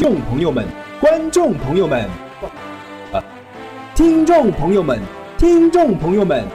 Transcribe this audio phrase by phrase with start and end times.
[0.00, 0.66] 众朋友们、
[0.98, 2.08] 观众朋友们，
[3.12, 3.20] 啊，
[3.94, 4.98] 听众朋友们、
[5.36, 6.48] 听众朋友们，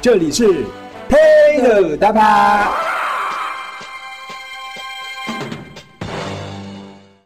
[0.00, 0.64] 这里是
[1.08, 2.70] Taylor 大巴。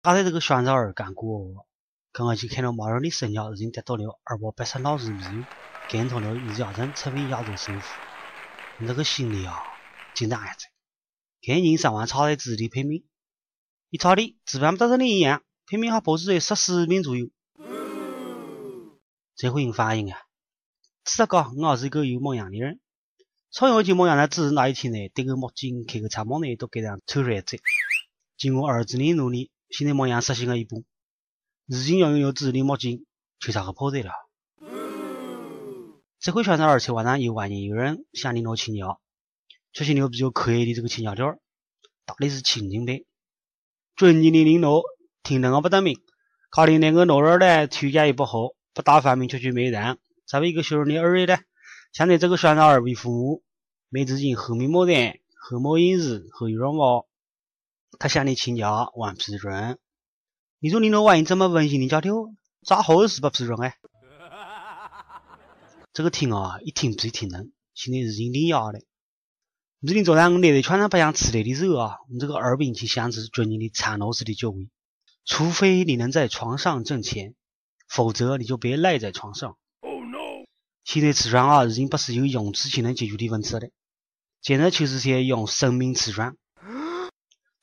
[0.00, 1.66] 刚才这个宣传儿干过，
[2.10, 5.44] 刚刚去看到马尔的身价已经达到了二百八十老日米友，
[5.90, 8.00] 干到了亚洲成为亚洲首富。
[8.78, 9.62] 那个心里啊，
[10.14, 10.70] 紧张还在。
[11.46, 13.04] 看人上网查查自己的排名，
[13.90, 17.30] 一查的基本不到跟你一样，排名还保持在十四名左右。
[19.36, 20.18] 这回人反应啊，
[21.04, 22.80] 是个我是一个有梦想的人。
[23.52, 27.44] 从小就梦想呢，只是那一天呢，戴个墨镜，开个长帽呢，都给人抽出来。
[28.36, 30.82] 经过二十年努力，现在梦想实现了一半。
[31.66, 33.06] 如今要拥有自己的墨镜，
[33.38, 34.10] 就差个跑车了。
[36.18, 39.00] 这回宣传儿，车网上有万年有人向领导请教，
[39.72, 41.38] 确实牛比较可爱的这个请教条，
[42.04, 43.04] 打的是亲情牌。
[43.94, 44.82] 尊敬的领导，
[45.22, 46.00] 听得我不得明，
[46.50, 49.98] 考虑那个老人呢，体检也不好，不大方便出去没人。
[50.26, 51.38] 作为一个小人的儿呢，
[51.92, 53.42] 想在这个双十二为父母
[53.88, 57.06] 买自己后面没人，后没饮食，后有点毛，
[57.98, 59.78] 他向你请假望批准。
[60.58, 62.14] 你说领导万一这么温馨的教条，
[62.66, 63.76] 咋好意思不批准哎？
[65.92, 68.80] 这个天啊，一天比一天冷，现在已经力压的。
[69.86, 74.68] 最近早上我赖在床上不想起来的时候啊，我这个耳边就响起尊敬的苍老师的教诲：
[75.30, 77.36] 除非你能在床上挣钱，
[77.88, 79.56] 否则你就别赖在床上。
[80.82, 83.70] 现在起床啊，已经不是有用吃就能解决的问题了，
[84.42, 86.36] 简直就是在用生命起床。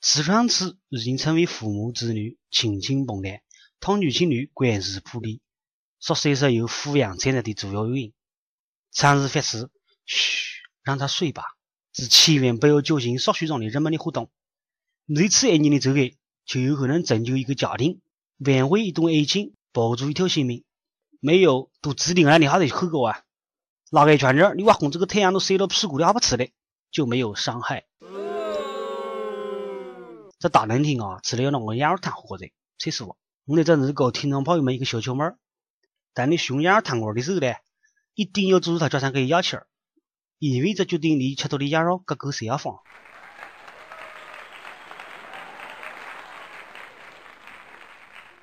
[0.00, 3.42] 起床气已经成为父母子女亲情绷带，
[3.80, 5.38] 童女情侣关系破裂，
[6.00, 8.14] 说随时有抚养产业的主要原因。
[8.90, 9.68] 长日发誓，
[10.06, 11.42] 嘘，让他睡吧。
[11.92, 14.30] 是千万不要叫醒少数中的人们的活动。
[15.04, 16.16] 每次爱你的这个，
[16.48, 18.00] 就有可能拯救一个家庭，
[18.38, 20.64] 挽回一段爱情，保住一条性命。
[21.20, 23.20] 没有，都指定了你还得后果啊！
[23.90, 26.48] 拉开窗帘，你挖空这个太阳都晒到屁股里还不吃的，
[26.90, 27.84] 就没有伤害。
[30.38, 32.46] 这大冷天啊，吃了要弄个羊肉汤喝着，
[32.78, 33.18] 气死我！
[33.44, 35.36] 我在这里告听众朋友们一个小窍门：
[36.14, 37.52] 当你熊羊肉汤锅的时候呢？
[38.14, 39.66] 一定要注意它脚上个牙签儿，
[40.38, 42.78] 因为这决定你吃到的羊肉够够下方。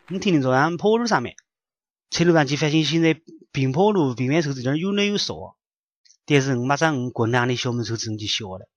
[0.08, 1.36] 我天天早上跑路上面，
[2.12, 3.20] 车路上去发现现在
[3.52, 5.58] 边跑路并卖车子这有来越少，
[6.28, 8.70] 但是我马上我滚两的小门车子就笑了，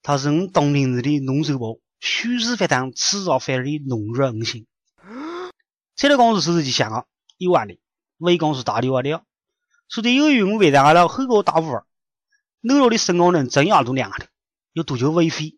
[0.00, 4.68] 它是我东平市的农手包，虚实发烫，此造反的农热五星。
[5.96, 7.76] 车的公司收拾就香了，一万的，
[8.18, 9.24] 尾公司大的话了。
[9.88, 11.08] 说的有用，为啥了？
[11.08, 11.82] 后个大屋，
[12.60, 14.26] 楼楼的声光灯真要都亮了，
[14.74, 15.56] 要多久未费？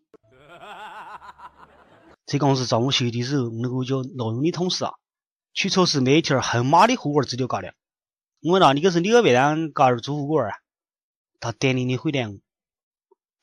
[2.25, 4.93] 这公司中午休息的时候，那个叫老用的同事啊，
[5.53, 7.73] 去超市买一条很麻的火锅资料搞了。
[8.41, 10.49] 我问他：“你这是你个晚上搞儿做火锅啊？”
[11.39, 12.21] 他淡定的回答：“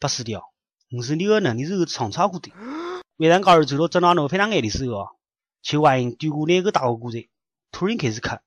[0.01, 0.43] 不是的，
[0.91, 2.53] 我是你个能力是创炒过的。
[3.17, 5.09] 晚上搞儿做了整到那非常矮的时候，
[5.63, 7.29] 去玩人丢过两个大火锅子，
[7.71, 8.41] 突然开始咳。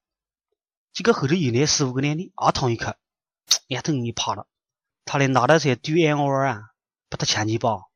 [0.92, 2.86] 结果后头又来四五个男的，也同意去，
[3.68, 4.46] 丫头你怕了，
[5.06, 6.72] 他连拿到些丢俺我啊，
[7.10, 7.90] 把他抢去包，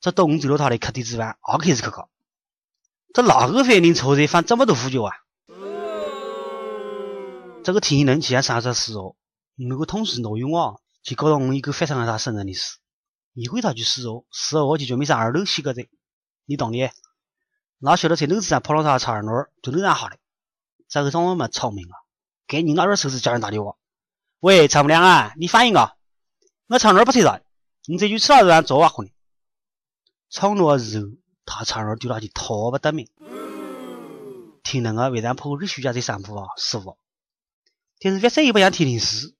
[0.00, 2.10] 这动走到他的客的之饭，也开始去搞。
[3.14, 5.12] 这哪个饭店炒菜放这么多胡椒啊？
[7.62, 9.16] 这个天冷气也三十四哦，
[9.54, 12.78] 那个同事挪用啊，就搞到我一个发生了他身上的事，
[13.34, 15.82] 一回他就死哦，死了我就准备上二楼洗个澡，
[16.46, 16.90] 你懂的。
[17.78, 20.18] 哪晓得在楼子上跑到他车上那儿就能然下来，
[20.88, 21.94] 这个装我们聪明啊。
[22.46, 23.76] 给你那点手指叫人打电话。
[24.40, 25.94] 喂，丈母娘啊，你反应啊？
[26.66, 27.42] 我唱那不退了，
[27.86, 29.12] 你这就吃了让做瓦混的。
[30.30, 33.08] 唱那肉，他唱那丢那就讨不得命。
[34.62, 36.46] 听那个为啥跑日休假在散步啊？
[36.56, 36.96] 师傅，
[38.00, 39.34] 但是发生也不想听听事，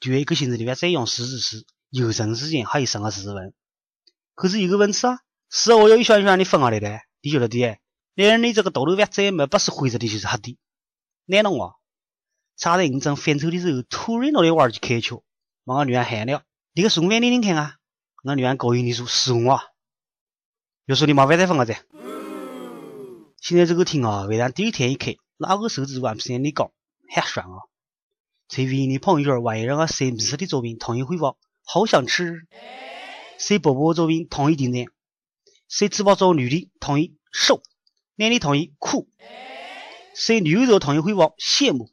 [0.00, 3.54] 就一个星期的发生用事实是有生之间还有生个事问。
[4.34, 7.78] 可是有个问题啊，是我要一圈一圈的分下来的，你晓得的？
[8.14, 10.58] 男人的这个道路发展嘛，不是灰色的，就是黑的，
[11.26, 11.74] 难弄啊？
[12.56, 15.22] 差在我正翻车的时候，突然那里娃就开窍，
[15.66, 16.42] 把我女儿喊了。
[16.72, 17.76] 你个送饭听听看啊！
[18.24, 19.60] 我女儿高兴地说：“是啊。”
[20.86, 21.82] 要说你麻烦再分个噻。
[23.40, 26.70] 现在这个厅啊，为啥第一天一开，哪个手指玩不你高，
[27.12, 27.58] 还爽啊！
[28.46, 31.36] 在微信的朋友圈，万一让我晒美食的照片，统一回复
[31.66, 32.30] “好想吃”；
[33.36, 34.84] 晒宝宝照片，统一点赞；
[35.68, 37.56] 晒直播照女的，统一瘦；
[38.14, 39.08] 男的统一酷；
[40.14, 41.90] 晒女友照统一回复羡慕。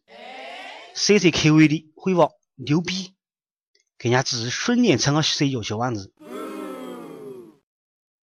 [0.94, 3.16] 晒在开胃的回复牛逼，
[3.98, 6.14] 更加只是瞬间成了社交小王子。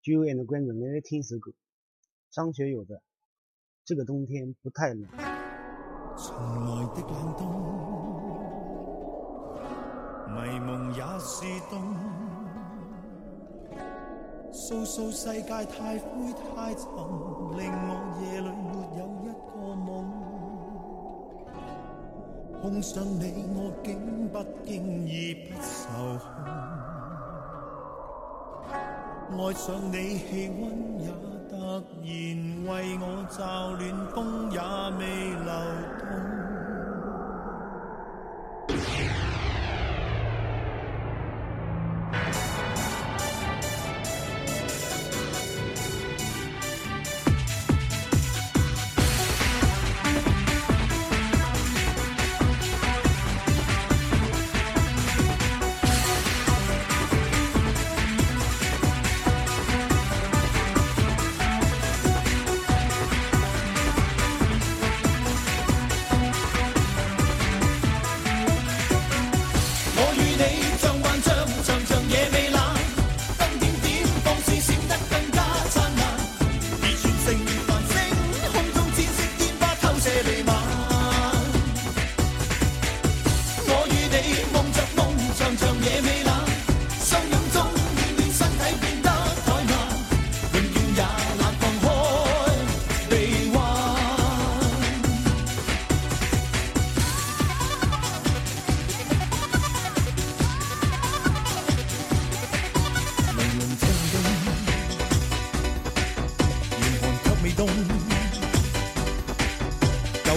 [0.08, 1.52] 就有那种观众在听首歌，
[2.30, 2.94] 张学友的
[3.84, 5.06] 《这个冬天不太冷。
[6.16, 6.34] 从
[6.64, 7.46] 来的冷冬，
[10.32, 11.94] 迷蒙也是冬。
[14.50, 16.88] 诉诉世界太灰太沉，
[17.58, 19.86] 令我夜里没有一个梦。
[22.62, 26.87] 碰上你，我竟不经意不受控。
[29.38, 31.06] 爱上你，气温也
[31.48, 31.54] 突
[32.02, 32.10] 然
[32.66, 33.38] 为我骤
[33.78, 33.80] 暖，
[34.12, 34.58] 风也
[34.98, 35.48] 未流
[36.00, 36.02] 动。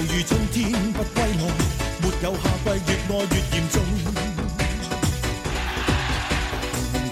[0.02, 1.44] 如春天不归来，
[2.02, 3.76] 没有夏季越爱越严重。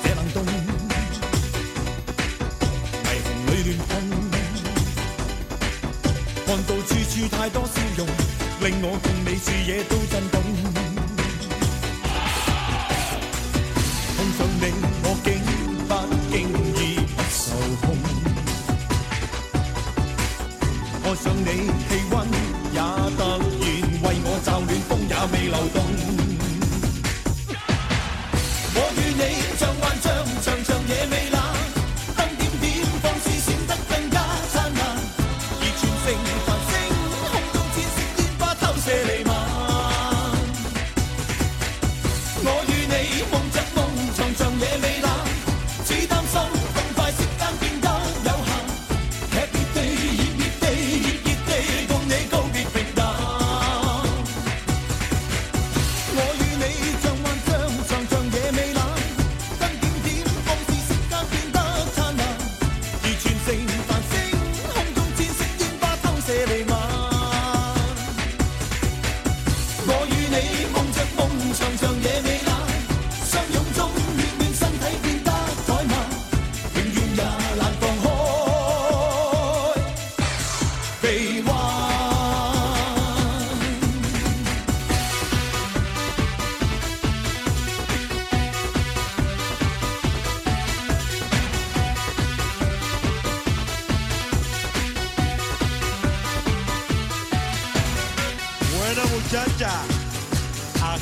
[0.03, 0.37] 这冷冬，
[3.03, 3.91] 霓虹里乱碰，
[6.47, 8.07] 看到处处太多笑容，
[8.61, 10.38] 令我共你視野都震动。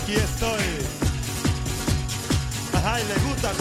[0.07, 0.63] aquí estoy.
[2.73, 3.51] Ajá, y le gusta